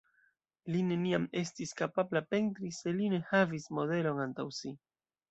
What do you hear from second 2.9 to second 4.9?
li ne havis modelon antaŭ si.